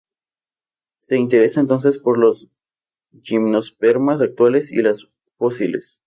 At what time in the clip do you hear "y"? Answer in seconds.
4.71-4.77